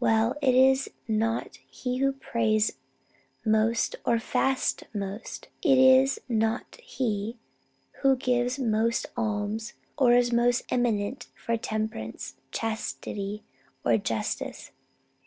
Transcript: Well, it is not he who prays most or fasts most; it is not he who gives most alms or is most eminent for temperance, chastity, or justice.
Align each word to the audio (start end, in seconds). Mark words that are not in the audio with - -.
Well, 0.00 0.34
it 0.40 0.54
is 0.54 0.88
not 1.06 1.56
he 1.68 1.98
who 1.98 2.12
prays 2.14 2.72
most 3.44 3.96
or 4.06 4.18
fasts 4.18 4.82
most; 4.94 5.48
it 5.62 5.76
is 5.76 6.18
not 6.26 6.76
he 6.82 7.36
who 8.00 8.16
gives 8.16 8.58
most 8.58 9.04
alms 9.14 9.74
or 9.98 10.14
is 10.14 10.32
most 10.32 10.62
eminent 10.70 11.26
for 11.34 11.58
temperance, 11.58 12.36
chastity, 12.50 13.44
or 13.84 13.98
justice. 13.98 14.70